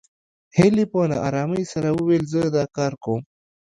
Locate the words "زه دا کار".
2.33-2.93